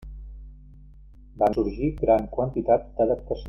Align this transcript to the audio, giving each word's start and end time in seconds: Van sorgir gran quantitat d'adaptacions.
Van 1.43 1.53
sorgir 1.59 1.91
gran 2.01 2.27
quantitat 2.39 2.93
d'adaptacions. 2.97 3.39